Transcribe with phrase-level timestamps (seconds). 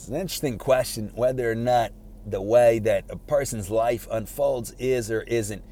[0.00, 1.92] It's an interesting question whether or not
[2.24, 5.62] the way that a person's life unfolds is or isn't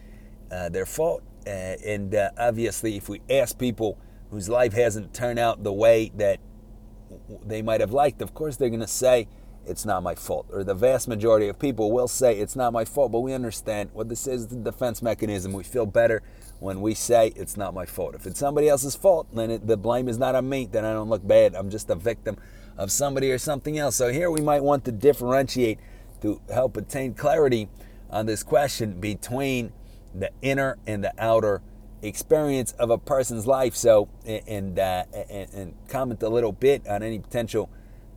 [0.53, 1.23] uh, their fault.
[1.47, 3.99] Uh, and uh, obviously, if we ask people
[4.31, 6.41] whose life hasn't turned out the way that
[7.43, 9.29] they might have liked, of course they're going to say,
[9.65, 10.45] it's not my fault.
[10.51, 13.89] Or the vast majority of people will say, it's not my fault, but we understand
[13.95, 15.55] what this is the defense mechanism.
[15.55, 16.23] We feel better
[16.61, 18.15] when we say, it's not my fault.
[18.15, 20.93] If it's somebody else's fault, then it, the blame is not on me, then I
[20.93, 21.55] don't look bad.
[21.55, 22.37] I'm just a victim
[22.77, 23.97] of somebody or something else.
[23.97, 25.79] So here we might want to differentiate
[26.23, 27.69] to help attain clarity
[28.11, 29.73] on this question between
[30.15, 31.63] the inner and the outer
[32.03, 33.75] experience of a person's life.
[33.75, 37.69] So, and, uh, and, and, comment a little bit on any potential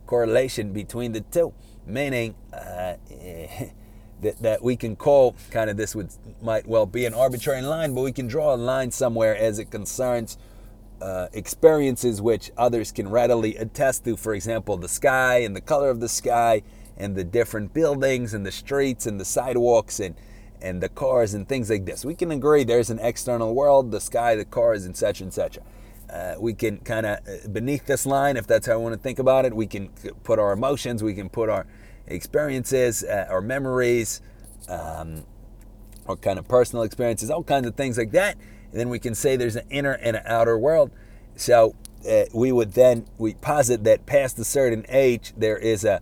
[0.06, 1.52] correlation between the two,
[1.86, 2.94] meaning uh,
[4.22, 7.94] that, that we can call kind of this would might well be an arbitrary line,
[7.94, 10.38] but we can draw a line somewhere as it concerns
[11.00, 14.16] uh, experiences which others can readily attest to.
[14.16, 16.62] For example, the sky and the color of the sky
[16.96, 20.14] and the different buildings and the streets and the sidewalks and
[20.60, 22.04] and the cars and things like this.
[22.04, 25.58] We can agree there's an external world, the sky, the cars, and such and such.
[26.08, 29.00] Uh, we can kind of uh, beneath this line, if that's how we want to
[29.00, 29.88] think about it, we can
[30.22, 31.66] put our emotions, we can put our
[32.14, 34.20] experiences, uh, our memories,
[34.68, 35.24] um,
[36.06, 38.36] our kind of personal experiences, all kinds of things like that.
[38.70, 40.90] And then we can say there's an inner and an outer world.
[41.36, 41.74] So
[42.08, 46.00] uh, we would then we posit that past a certain age there is a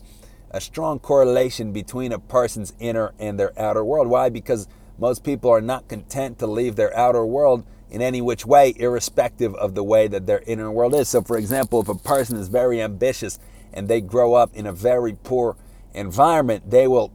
[0.51, 4.09] a strong correlation between a person's inner and their outer world.
[4.09, 4.29] Why?
[4.29, 4.67] Because
[4.99, 9.55] most people are not content to leave their outer world in any which way, irrespective
[9.55, 11.09] of the way that their inner world is.
[11.09, 13.39] So, for example, if a person is very ambitious
[13.73, 15.57] and they grow up in a very poor
[15.95, 17.13] environment, they will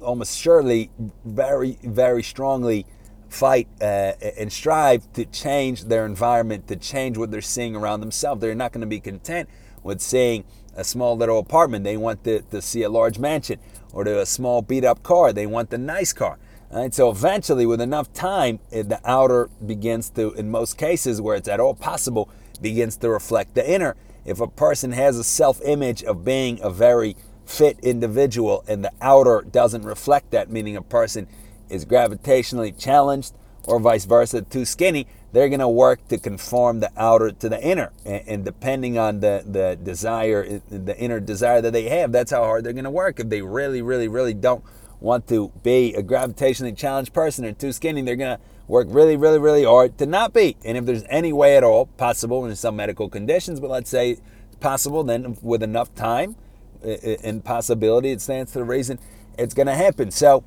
[0.00, 0.90] almost surely
[1.24, 2.86] very, very strongly
[3.28, 8.40] fight uh, and strive to change their environment, to change what they're seeing around themselves.
[8.40, 9.48] They're not going to be content
[9.82, 11.84] with seeing a small little apartment.
[11.84, 13.58] They want to, to see a large mansion
[13.92, 15.32] or to a small beat up car.
[15.32, 16.38] They want the nice car.
[16.70, 16.92] Right?
[16.94, 21.48] So eventually, with enough time, eh, the outer begins to, in most cases where it's
[21.48, 22.30] at all possible,
[22.60, 23.96] begins to reflect the inner.
[24.24, 27.16] If a person has a self image of being a very
[27.46, 31.26] fit individual and the outer doesn't reflect that, meaning a person
[31.68, 36.90] is gravitationally challenged or vice versa, too skinny, they're going to work to conform the
[36.96, 37.92] outer to the inner.
[38.04, 42.42] And, and, depending on the, the desire, the inner desire that they have, that's how
[42.42, 43.20] hard they're going to work.
[43.20, 44.64] If they really, really, really don't
[45.00, 49.16] want to be a gravitationally challenged person or too skinny, they're going to work really,
[49.16, 50.56] really, really hard to not be.
[50.64, 54.18] And if there's any way at all possible in some medical conditions, but let's say
[54.60, 56.36] possible, then with enough time
[56.82, 58.98] and possibility, it stands to the reason
[59.38, 60.10] it's going to happen.
[60.10, 60.44] So,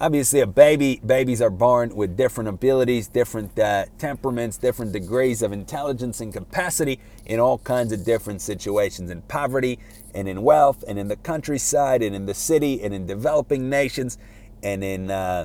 [0.00, 5.52] obviously a baby babies are born with different abilities different uh, temperaments different degrees of
[5.52, 9.78] intelligence and capacity in all kinds of different situations in poverty
[10.14, 14.18] and in wealth and in the countryside and in the city and in developing nations
[14.62, 15.44] and in uh,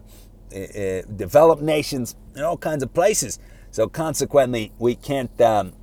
[0.55, 3.39] uh, developed nations in all kinds of places
[3.71, 5.73] so consequently we can't um,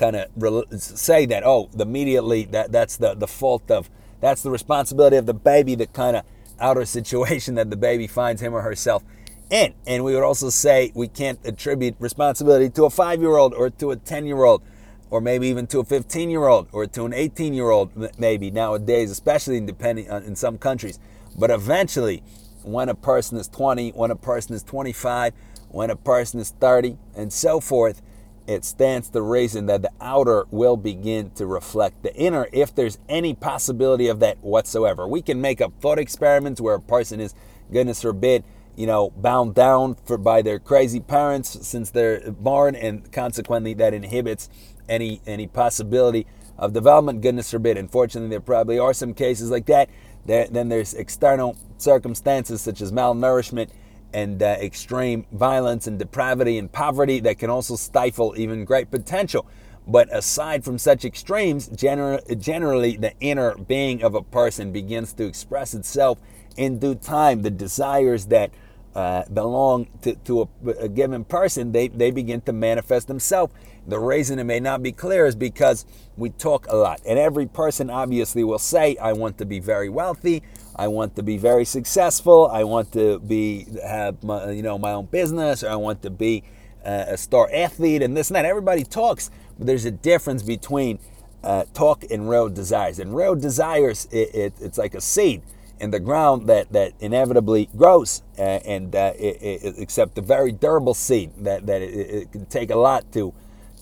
[0.00, 3.90] kind of re- say that oh the immediately that that's the, the fault of
[4.20, 6.24] that's the responsibility of the baby the kind of
[6.58, 9.02] outer situation that the baby finds him or herself
[9.50, 9.74] in.
[9.86, 13.68] And we would also say we can't attribute responsibility to a five year old or
[13.68, 14.62] to a 10 year old
[15.10, 18.50] or maybe even to a 15 year old or to an 18 year old, maybe
[18.50, 20.98] nowadays, especially in, depending on, in some countries.
[21.36, 22.22] But eventually,
[22.62, 25.32] when a person is 20, when a person is 25,
[25.68, 28.02] when a person is 30, and so forth,
[28.46, 32.98] it stands to reason that the outer will begin to reflect the inner if there's
[33.08, 35.06] any possibility of that whatsoever.
[35.06, 37.34] We can make up thought experiments where a person is,
[37.72, 38.44] goodness forbid,
[38.76, 43.94] you know, bound down for by their crazy parents since they're born, and consequently that
[43.94, 44.48] inhibits
[44.88, 46.26] any any possibility
[46.58, 47.20] of development.
[47.20, 47.76] Goodness forbid.
[47.76, 49.88] Unfortunately, there probably are some cases like that.
[50.26, 53.70] There, then there's external circumstances such as malnourishment
[54.12, 59.46] and uh, extreme violence and depravity and poverty that can also stifle even great potential.
[59.86, 65.26] But aside from such extremes, gener- generally the inner being of a person begins to
[65.26, 66.18] express itself
[66.56, 67.42] in due time.
[67.42, 68.50] The desires that
[68.94, 73.52] uh, belong to, to a, a, given person, they, they begin to manifest themselves.
[73.86, 75.86] The reason it may not be clear is because
[76.16, 77.00] we talk a lot.
[77.06, 80.42] And every person obviously will say, I want to be very wealthy,
[80.80, 82.48] I want to be very successful.
[82.50, 86.10] I want to be have my, you know my own business, or I want to
[86.10, 86.42] be
[86.82, 88.46] uh, a star athlete, and this and that.
[88.46, 90.98] Everybody talks, but there's a difference between
[91.44, 92.98] uh, talk and real desires.
[92.98, 95.42] And real desires, it, it, it's like a seed
[95.80, 101.30] in the ground that, that inevitably grows, uh, and it, except a very durable seed
[101.44, 103.34] that, that it, can take a lot to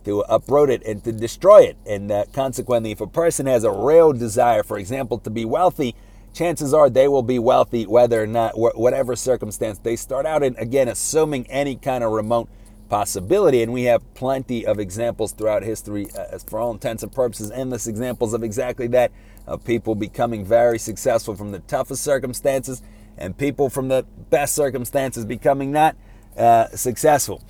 [0.04, 1.76] to uproot it and to destroy it.
[1.86, 5.94] And uh, consequently, if a person has a real desire, for example, to be wealthy,
[6.32, 10.56] chances are they will be wealthy whether or not, whatever circumstance they start out in.
[10.56, 12.48] Again, assuming any kind of remote
[12.88, 13.62] possibility.
[13.62, 17.86] And we have plenty of examples throughout history, uh, for all intents and purposes, endless
[17.86, 19.12] examples of exactly that
[19.46, 22.82] of people becoming very successful from the toughest circumstances
[23.16, 25.96] and people from the best circumstances becoming not
[26.36, 27.42] uh, successful.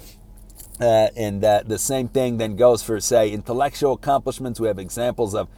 [0.80, 4.60] Uh, and uh, the same thing then goes for, say, intellectual accomplishments.
[4.60, 5.48] We have examples of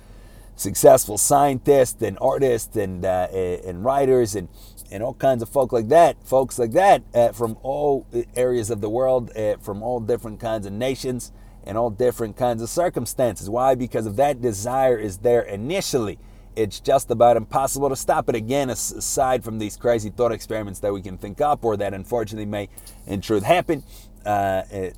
[0.61, 4.49] successful scientists and artists and, uh, and writers and,
[4.93, 8.81] and all kinds of folk like that, folks like that uh, from all areas of
[8.81, 11.33] the world, uh, from all different kinds of nations
[11.65, 13.49] and all different kinds of circumstances.
[13.49, 13.75] Why?
[13.75, 16.19] Because if that desire is there initially,
[16.57, 18.35] it's just about impossible to stop it.
[18.35, 22.47] Again, aside from these crazy thought experiments that we can think up or that unfortunately
[22.47, 22.69] may
[23.07, 23.83] in truth happen,
[24.27, 24.91] uh, uh,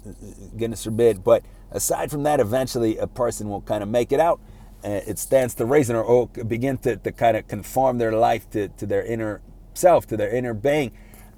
[0.57, 1.23] goodness forbid.
[1.23, 4.41] But aside from that, eventually a person will kind of make it out.
[4.85, 8.51] Uh, it stands to reason or, or begin to, to kind of conform their life
[8.51, 9.41] to, to their inner
[9.75, 10.91] self, to their inner being.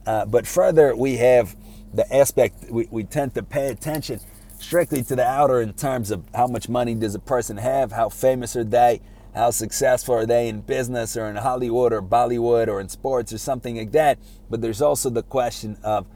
[0.06, 1.56] Uh, but further, we have
[1.93, 4.20] the aspect, we, we tend to pay attention
[4.58, 8.08] strictly to the outer in terms of how much money does a person have, how
[8.08, 9.00] famous are they,
[9.35, 13.38] how successful are they in business or in Hollywood or Bollywood or in sports or
[13.38, 14.19] something like that.
[14.49, 16.06] But there's also the question of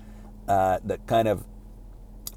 [0.47, 1.45] uh, the kind of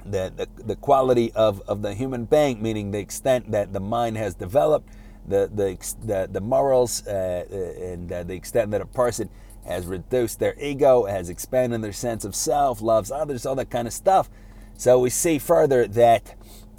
[0.06, 4.18] the, the, the quality of, of the human being, meaning the extent that the mind
[4.18, 4.90] has developed,
[5.28, 9.30] the, the, the, the morals, uh, uh, and uh, the extent that a person
[9.66, 13.88] has reduced their ego, has expanded their sense of self, loves others, all that kind
[13.88, 14.30] of stuff.
[14.76, 16.36] So we see further that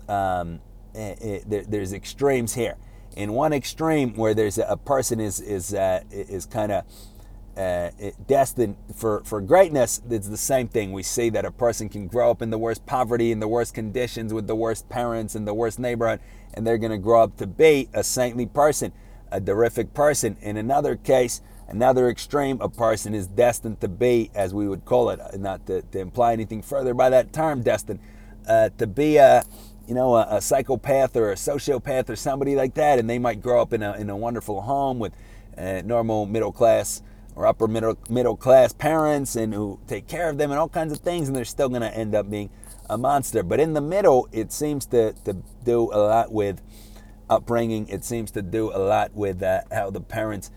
[0.09, 0.61] um,
[0.95, 2.77] it, eh, eh, there, there's extremes here
[3.17, 6.85] in one extreme where there's a, a person is is uh, is kind of
[7.57, 7.91] uh,
[8.27, 10.93] destined for, for greatness, it's the same thing.
[10.93, 13.75] We see that a person can grow up in the worst poverty, in the worst
[13.75, 16.21] conditions, with the worst parents, in the worst neighborhood,
[16.55, 18.93] and they're going to grow up to be a saintly person,
[19.31, 20.37] a terrific person.
[20.41, 25.11] In another case, another extreme, a person is destined to be, as we would call
[25.11, 28.01] it, not to, to imply anything further by that term, destined
[28.49, 29.45] uh, to be a
[29.89, 33.43] you know, a, a, psychopath or a sociopath or somebody like that, and they might
[33.43, 35.13] grow up in a, in a wonderful home with
[35.59, 37.03] uh, normal middle class
[37.35, 40.93] or upper middle middle class parents and who take care of them and all kinds
[40.93, 42.51] of things, and they're still going to end up being
[42.89, 43.43] a monster.
[43.43, 46.61] But in the middle, it seems to, to do a lot with
[47.31, 47.89] upbringing.
[47.89, 50.51] It seems to do a lot with uh, how the parents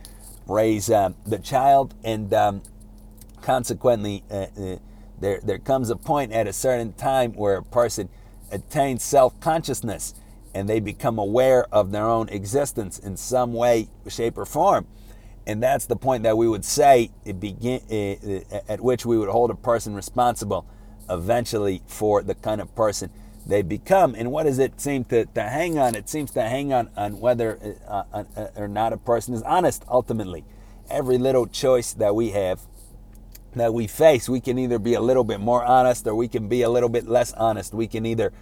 [0.48, 2.62] raise uh, the child, and um,
[3.42, 4.76] consequently, uh, uh,
[5.20, 8.10] there there comes a point at a certain time where a person
[8.52, 10.14] attains self consciousness
[10.56, 14.88] and they become aware of their own existence in some way, shape, or form.
[15.48, 19.30] And that's the point that we would say it begin, uh, at which we would
[19.30, 20.66] hold a person responsible
[21.10, 23.12] eventually for the kind of person
[23.46, 24.16] they become.
[24.16, 25.96] And what does it seem to, to hang on?
[25.96, 29.86] It seems to hang on on whether uh, uh, or not a person is honest
[29.88, 30.44] ultimately.
[30.90, 32.62] Every little choice that we have
[33.54, 36.50] that we face, we can either be a little bit more honest or we can
[36.50, 37.74] be a little bit less honest.
[37.74, 38.34] We can either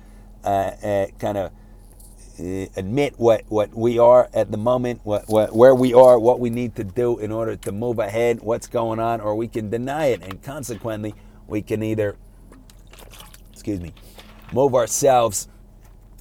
[0.44, 1.51] uh, kind of
[2.39, 6.50] admit what, what we are at the moment, what, what, where we are, what we
[6.50, 10.07] need to do in order to move ahead, what's going on, or we can deny
[10.07, 10.24] it.
[10.24, 11.13] And consequently,
[11.47, 12.15] we can either,
[13.51, 13.94] excuse me,
[14.51, 15.47] move ourselves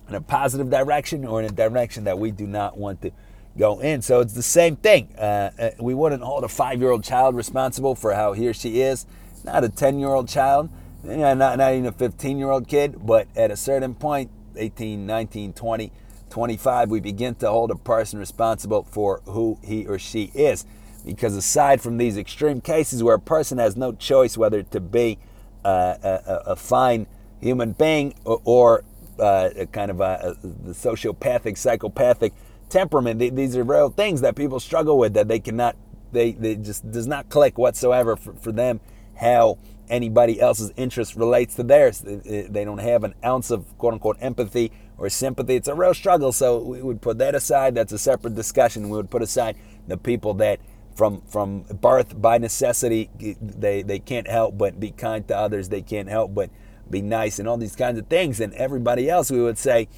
[0.08, 3.10] in a positive direction or in a direction that we do not want to
[3.56, 4.02] go in.
[4.02, 5.14] So it's the same thing.
[5.16, 8.54] Uh, uh we wouldn't hold a five year old child responsible for how he or
[8.54, 9.06] she is,
[9.44, 10.68] not a 10 year old child,
[11.02, 15.52] not, not even a 15 year old kid, but at a certain point, 18, 19,
[15.54, 15.92] 20,
[16.32, 20.64] 25, we begin to hold a person responsible for who he or she is.
[21.04, 25.18] Because aside from these extreme cases where a person has no choice whether to be
[25.62, 27.06] uh, a, a, fine
[27.40, 28.84] human being or, or
[29.18, 32.32] uh, kind of a, a, sociopathic, psychopathic
[32.70, 33.18] temperament.
[33.18, 35.76] These are real things that people struggle with that they cannot,
[36.12, 38.80] they, they just does not click whatsoever for, for them
[39.16, 39.58] how
[39.90, 42.00] anybody else's interest relates to theirs.
[42.00, 45.56] They don't have an ounce of quote unquote empathy or sympathy.
[45.56, 46.30] It's a real struggle.
[46.30, 47.74] So we would put that aside.
[47.74, 48.88] That's a separate discussion.
[48.88, 49.56] We would put aside
[49.88, 50.60] the people that
[50.94, 55.68] from from birth by necessity they they can't help but be kind to others.
[55.70, 56.50] They can't help but
[56.88, 58.38] be nice and all these kinds of things.
[58.38, 59.88] And everybody else, we would say,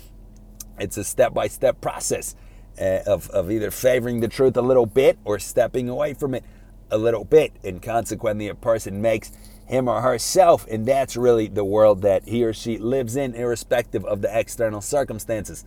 [0.79, 2.35] it's a step by step process
[2.81, 6.45] uh, of, of either favoring the truth a little bit or stepping away from it
[6.91, 7.53] a little bit.
[7.63, 9.33] And consequently, a person makes
[9.67, 14.05] him or herself, and that's really the world that he or she lives in, irrespective
[14.05, 15.65] of the external circumstances.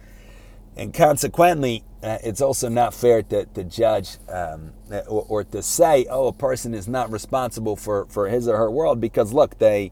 [0.75, 4.73] And consequently, uh, it's also not fair to, to judge um,
[5.07, 8.69] or, or, to say, oh, a person is not responsible for, for his or her
[8.69, 9.91] world because look, they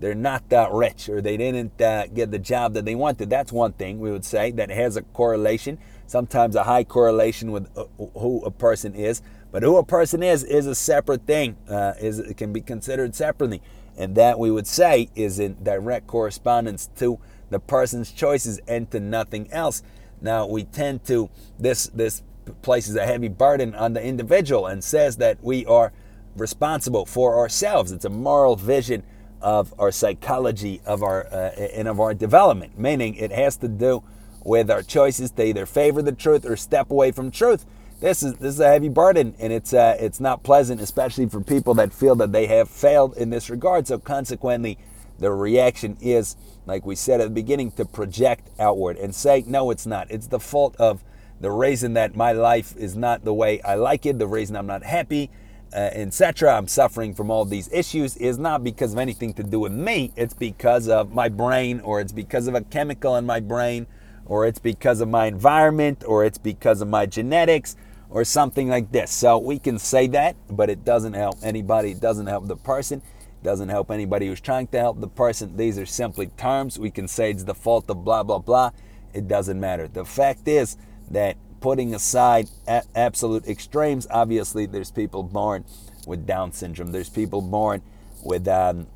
[0.00, 3.30] they're not that rich or they didn't uh, get the job that they wanted.
[3.30, 7.68] That's one thing we would say that has a correlation, sometimes a high correlation with
[7.78, 7.84] uh,
[8.18, 9.22] who a person is.
[9.54, 11.56] But who a person is is a separate thing.
[11.70, 13.62] Uh, is it can be considered separately,
[13.96, 17.20] and that we would say is in direct correspondence to
[17.50, 19.84] the person's choices and to nothing else.
[20.20, 22.24] Now we tend to this this
[22.62, 25.92] places a heavy burden on the individual and says that we are
[26.34, 27.92] responsible for ourselves.
[27.92, 29.04] It's a moral vision
[29.40, 34.02] of our psychology of our uh, and of our development meaning it has to do
[34.42, 37.66] with our choices to either favor the truth or step away from truth
[38.04, 41.40] this is this is a heavy burden and it's uh, it's not pleasant especially for
[41.40, 44.76] people that feel that they have failed in this regard so consequently
[45.18, 49.70] the reaction is like we said at the beginning to project outward and say no
[49.70, 51.02] it's not it's the fault of
[51.40, 54.66] the reason that my life is not the way I like it the reason I'm
[54.66, 55.30] not happy
[55.72, 56.56] uh, etc.
[56.56, 60.12] I'm suffering from all these issues is not because of anything to do with me.
[60.14, 63.88] It's because of my brain, or it's because of a chemical in my brain,
[64.24, 67.74] or it's because of my environment, or it's because of my genetics,
[68.14, 69.10] or something like this.
[69.10, 71.90] So we can say that, but it doesn't help anybody.
[71.90, 73.00] It doesn't help the person.
[73.00, 75.56] It doesn't help anybody who's trying to help the person.
[75.56, 76.78] These are simply terms.
[76.78, 78.70] We can say it's the fault of blah, blah, blah.
[79.12, 79.88] It doesn't matter.
[79.88, 80.76] The fact is
[81.10, 82.48] that putting aside
[82.94, 85.64] absolute extremes, obviously there's people born
[86.06, 86.92] with Down syndrome.
[86.92, 87.82] There's people born
[88.22, 88.86] with um,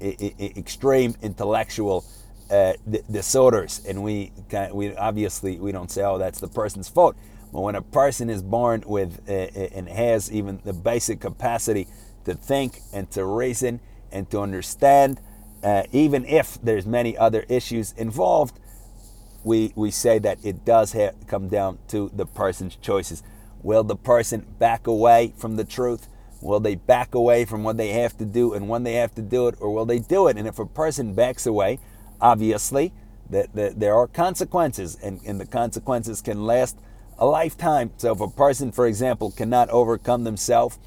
[0.00, 2.06] extreme intellectual
[2.50, 2.72] uh,
[3.10, 4.32] disorders, and we
[4.72, 7.14] we obviously we don't say, oh, that's the person's fault.
[7.52, 11.86] But when a person is born with uh, and has even the basic capacity
[12.24, 13.80] to think and to reason
[14.10, 15.20] and to understand,
[15.62, 18.58] uh, even if there's many other issues involved,
[19.44, 23.22] we, we say that it does have, come down to the person's choices.
[23.62, 26.08] Will the person back away from the truth?
[26.40, 29.22] Will they back away from what they have to do and when they have to
[29.22, 30.36] do it, or will they do it?
[30.36, 31.78] And if a person backs away,
[32.20, 32.92] obviously,
[33.30, 36.78] that, that there are consequences, and, and the consequences can last
[37.18, 37.92] a lifetime.
[37.96, 40.78] So if a person, for example, cannot overcome themselves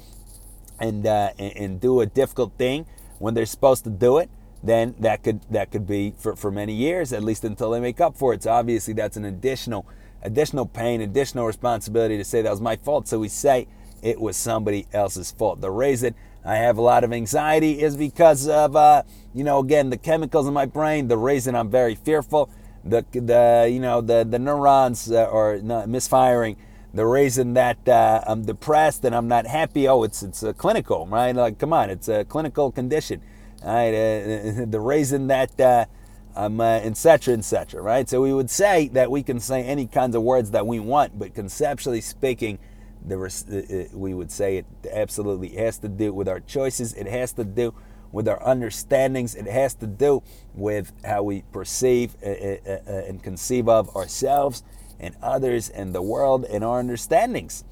[0.78, 2.86] and, uh, and, and do a difficult thing
[3.18, 4.30] when they're supposed to do it,
[4.62, 8.00] then that could that could be for, for many years, at least until they make
[8.00, 8.42] up for it.
[8.42, 9.86] So obviously that's an additional
[10.22, 13.06] additional pain, additional responsibility to say that was my fault.
[13.06, 13.68] So we say
[14.02, 15.60] it was somebody else's fault.
[15.60, 16.14] The reason
[16.44, 19.02] I have a lot of anxiety is because of uh,
[19.34, 21.08] you know again the chemicals in my brain.
[21.08, 22.50] The reason I'm very fearful,
[22.88, 26.56] the the you know the the neurons uh, are misfiring.
[26.94, 31.06] The reason that uh, I'm depressed and I'm not happy, oh, it's it's a clinical,
[31.06, 31.34] right?
[31.36, 33.20] Like, come on, it's a clinical condition
[33.64, 33.88] right?
[33.88, 35.86] Uh, the reason that uh,
[36.34, 37.34] um, uh, etc.
[37.34, 37.82] etc.
[37.82, 38.08] Right?
[38.08, 41.18] So we would say that we can say any kinds of words that we want,
[41.18, 42.58] but conceptually speaking,
[43.04, 46.92] the uh, uh, we would say it absolutely has to do with our choices.
[46.94, 47.74] It has to do
[48.16, 49.34] with our understandings.
[49.34, 50.22] It has to do
[50.54, 54.62] with how we perceive uh, and conceive of ourselves
[54.98, 57.62] and others and the world and our understandings.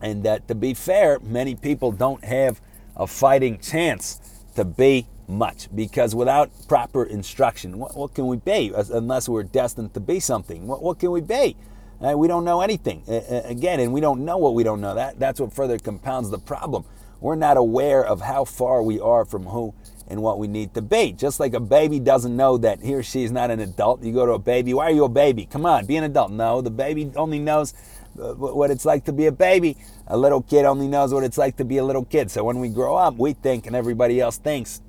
[0.00, 2.62] And that, to be fair, many people don't have
[2.96, 4.18] a fighting chance
[4.56, 9.92] to be much because without proper instruction, what, what can we be unless we're destined
[9.92, 10.66] to be something?
[10.66, 11.54] What, what can we be?
[12.00, 13.02] Uh, we don't know anything.
[13.06, 14.94] Uh, again, and we don't know what we don't know.
[14.94, 16.86] That, that's what further compounds the problem.
[17.20, 19.74] We're not aware of how far we are from who
[20.08, 21.12] and what we need to be.
[21.12, 24.02] Just like a baby doesn't know that he or she is not an adult.
[24.02, 25.46] You go to a baby, why are you a baby?
[25.46, 26.32] Come on, be an adult.
[26.32, 27.74] No, the baby only knows
[28.20, 29.76] uh, what it's like to be a baby.
[30.08, 32.30] A little kid only knows what it's like to be a little kid.
[32.30, 34.80] So when we grow up, we think, and everybody else thinks,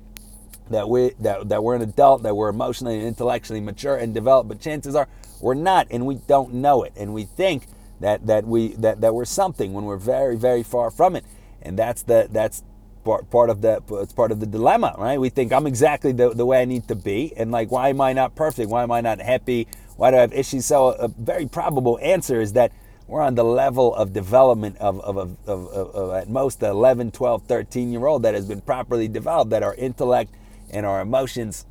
[0.70, 4.48] that we that, that we're an adult, that we're emotionally and intellectually mature and developed,
[4.48, 5.08] but chances are
[5.40, 7.66] we're not, and we don't know it, and we think
[8.00, 11.24] that that we that, that we're something when we're very very far from it,
[11.62, 12.62] and that's the that's
[13.04, 15.18] part, part of the it's part of the dilemma, right?
[15.20, 18.00] We think I'm exactly the, the way I need to be, and like why am
[18.00, 18.70] I not perfect?
[18.70, 19.66] Why am I not happy?
[19.96, 20.66] Why do I have issues?
[20.66, 22.72] So a very probable answer is that
[23.06, 27.42] we're on the level of development of, of, of, of, of at most 11, 12,
[27.42, 30.32] 13 year old that has been properly developed, that our intellect
[30.70, 31.66] and our emotions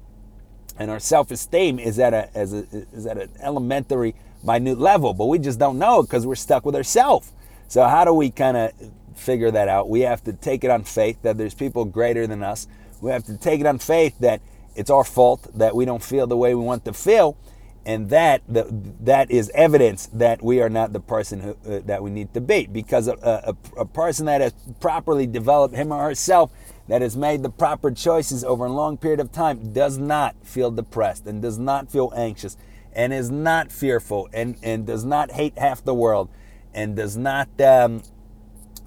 [0.77, 5.25] and our self-esteem is at a, as a is at an elementary minute level but
[5.25, 7.31] we just don't know because we're stuck with ourselves
[7.67, 8.71] so how do we kind of
[9.15, 9.89] figure that out.
[9.89, 12.67] We have to take it on faith that there's people greater than us.
[13.01, 14.41] We have to take it on faith that
[14.75, 17.37] it's our fault that we don't feel the way we want to feel
[17.85, 18.67] and that the,
[19.01, 22.41] that is evidence that we are not the person who, uh, that we need to
[22.41, 22.67] be.
[22.67, 23.13] Because a,
[23.75, 26.51] a, a, person that has properly developed him or herself
[26.87, 30.69] that has made the proper choices over a long period of time does not feel
[30.69, 32.55] depressed and does not feel anxious
[32.93, 36.29] and is not fearful and, and does not hate half the world
[36.73, 38.03] and does not um,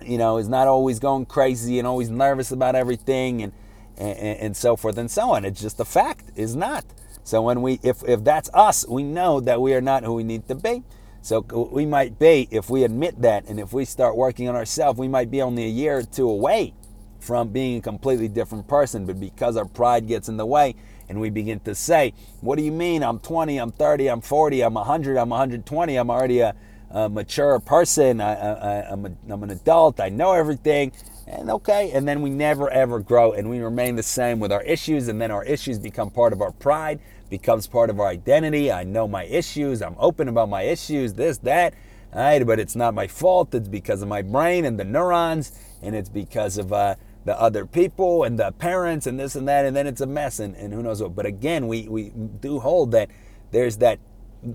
[0.07, 3.53] you know is not always going crazy and always nervous about everything and
[3.97, 5.45] and, and so forth and so on.
[5.45, 6.85] It's just a fact, is not.
[7.23, 10.25] So when we, if, if that's us, we know that we are not who we
[10.25, 10.83] need to be.
[11.23, 14.99] So we might be, if we admit that, and if we start working on ourselves,
[14.99, 16.75] we might be only a year or two away
[17.19, 19.07] from being a completely different person.
[19.07, 20.75] But because our pride gets in the way,
[21.09, 23.03] and we begin to say, What do you mean?
[23.03, 26.55] I'm 20, I'm 30, I'm 40, I'm 100, I'm 120, I'm already a,
[26.95, 30.93] a mature person, I, am an adult, I know everything.
[31.27, 34.63] And okay, and then we never ever grow and we remain the same with our
[34.63, 38.71] issues, and then our issues become part of our pride, becomes part of our identity.
[38.71, 41.75] I know my issues, I'm open about my issues, this, that.
[42.13, 43.55] All right, but it's not my fault.
[43.55, 45.51] It's because of my brain and the neurons,
[45.83, 49.65] and it's because of uh, the other people and the parents and this and that,
[49.65, 51.17] and then it's a mess and, and who knows what.
[51.17, 53.11] But again, we, we do hold that
[53.51, 53.99] there's that,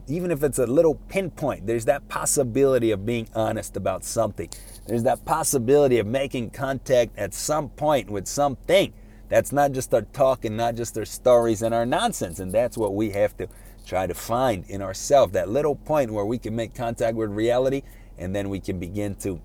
[0.08, 4.50] even if it's a little pinpoint, there's that possibility of being honest about something.
[4.88, 8.94] There's that possibility of making contact at some point with something.
[9.30, 12.40] That's not just our talk and not just our stories and our nonsense.
[12.40, 13.48] And that's what we have to
[13.86, 17.84] try to find in ourselves that little point where we can make contact with reality
[18.18, 19.42] and then we can begin to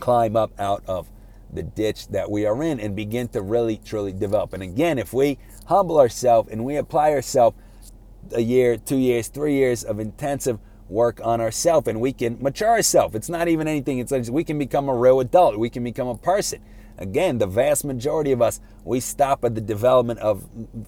[0.00, 1.08] climb up out of
[1.52, 4.52] the ditch that we are in and begin to really truly develop.
[4.52, 7.56] And again, if we humble ourselves and we apply ourselves
[8.32, 12.68] a year, two years, three years of intensive work on ourselves and we can mature
[12.68, 13.14] ourselves.
[13.14, 16.08] It's not even anything, it's like we can become a real adult, we can become
[16.08, 16.60] a person.
[16.96, 20.46] Again, the vast majority of us, we stop at the development of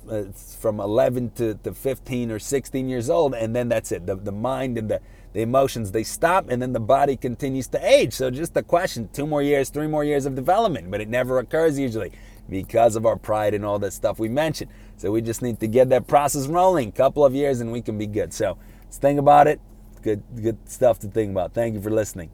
[0.09, 0.25] uh,
[0.61, 4.07] from 11 to, to 15 or 16 years old, and then that's it.
[4.07, 5.01] The, the mind and the,
[5.33, 8.13] the emotions, they stop, and then the body continues to age.
[8.13, 11.41] So, just a question two more years, three more years of development, but it never
[11.41, 12.13] occurs usually
[12.49, 14.71] because of our pride and all that stuff we mentioned.
[14.97, 16.93] So, we just need to get that process rolling.
[16.93, 18.33] Couple of years, and we can be good.
[18.33, 19.61] So, let's think about it.
[20.03, 21.53] Good, good stuff to think about.
[21.53, 22.31] Thank you for listening.